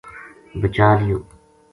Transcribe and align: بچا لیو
بچا 0.59 0.89
لیو 0.99 1.17